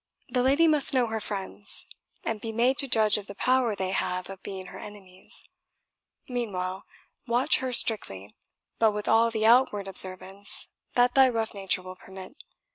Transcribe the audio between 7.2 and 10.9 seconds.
watch her strictly, but with all the outward observance